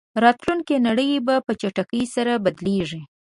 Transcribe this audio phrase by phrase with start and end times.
[0.23, 3.01] راتلونکې نړۍ به په چټکۍ سره بدلېږي.